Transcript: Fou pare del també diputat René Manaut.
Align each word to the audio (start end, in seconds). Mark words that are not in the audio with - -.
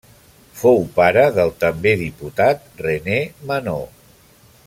Fou 0.61 0.79
pare 0.95 1.25
del 1.35 1.51
també 1.65 1.93
diputat 2.01 2.65
René 2.87 3.21
Manaut. 3.51 4.13